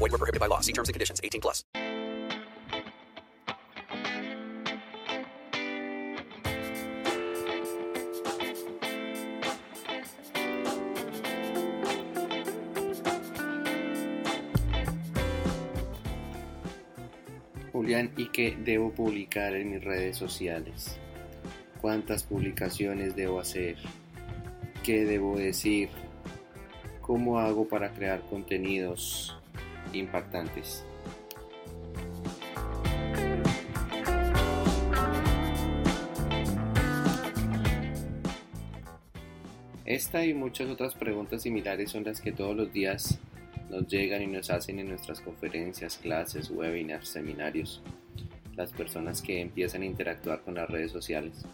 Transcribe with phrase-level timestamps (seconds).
[0.00, 0.60] Void were prohibited by law.
[0.60, 1.20] See terms and conditions.
[1.22, 1.62] 18 plus.
[17.72, 20.98] Julián, ¿y qué debo publicar en mis redes sociales?
[21.82, 23.76] ¿Cuántas publicaciones debo hacer?
[24.82, 25.90] ¿Qué debo decir?
[27.02, 29.39] ¿Cómo hago para crear contenidos
[29.92, 30.84] impactantes?
[39.90, 43.18] Esta y muchas otras preguntas similares son las que todos los días
[43.70, 47.82] nos llegan y nos hacen en nuestras conferencias, clases, webinars, seminarios,
[48.56, 51.44] las personas que empiezan a interactuar con las redes sociales.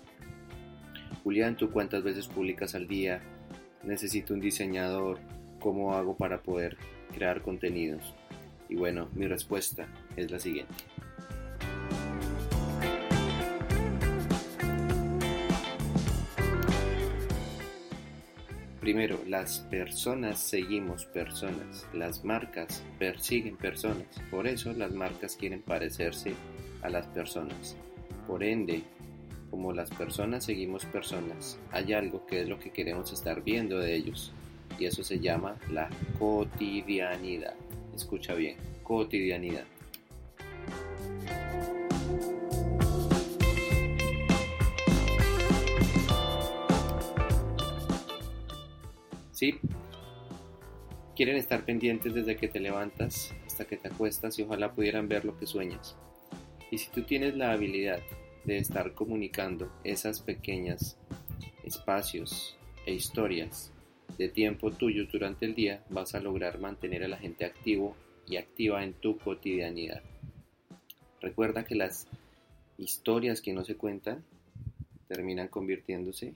[1.25, 3.23] Julián, ¿tú cuántas veces publicas al día?
[3.83, 5.19] Necesito un diseñador.
[5.59, 6.77] ¿Cómo hago para poder
[7.15, 8.15] crear contenidos?
[8.69, 9.87] Y bueno, mi respuesta
[10.17, 10.75] es la siguiente.
[18.87, 26.35] Primero, las personas seguimos personas, las marcas persiguen personas, por eso las marcas quieren parecerse
[26.83, 27.77] a las personas.
[28.29, 28.85] Por ende,
[29.51, 33.93] como las personas seguimos personas, hay algo que es lo que queremos estar viendo de
[33.93, 34.33] ellos,
[34.79, 35.89] y eso se llama la
[36.21, 37.55] cotidianidad.
[37.97, 39.65] Escucha bien, cotidianidad.
[49.33, 49.59] ¿Sí?
[51.17, 55.25] Quieren estar pendientes desde que te levantas hasta que te acuestas y ojalá pudieran ver
[55.25, 55.97] lo que sueñas.
[56.71, 58.01] Y si tú tienes la habilidad
[58.45, 60.99] de estar comunicando esas pequeñas
[61.65, 63.73] espacios e historias
[64.19, 67.97] de tiempo tuyo durante el día, vas a lograr mantener a la gente activo
[68.27, 70.03] y activa en tu cotidianidad.
[71.21, 72.07] Recuerda que las
[72.79, 74.25] historias que no se cuentan
[75.09, 76.35] terminan convirtiéndose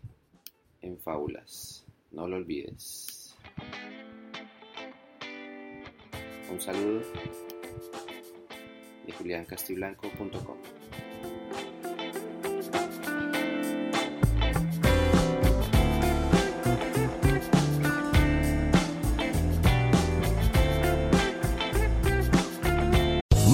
[0.83, 1.85] en fábulas.
[2.11, 3.37] No lo olvides.
[6.51, 7.03] Un saludo
[9.07, 10.90] de juliancastiblanco.com.